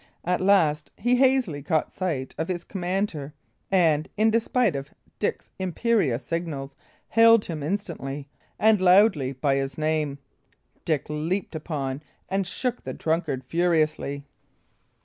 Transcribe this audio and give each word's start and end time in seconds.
At 0.25 0.41
last 0.41 0.89
he 0.97 1.17
hazily 1.17 1.61
caught 1.61 1.93
sight 1.93 2.33
of 2.35 2.47
his 2.47 2.63
commander, 2.63 3.35
and, 3.71 4.09
in 4.17 4.31
despite 4.31 4.75
of 4.75 4.89
Dick's 5.19 5.51
imperious 5.59 6.25
signals, 6.25 6.75
hailed 7.09 7.45
him 7.45 7.61
instantly 7.61 8.27
and 8.57 8.81
loudly 8.81 9.33
by 9.33 9.57
his 9.57 9.77
name. 9.77 10.17
Dick 10.85 11.05
leaped 11.07 11.53
upon 11.53 12.01
and 12.29 12.47
shook 12.47 12.83
the 12.83 12.95
drunkard 12.95 13.43
furiously. 13.43 14.25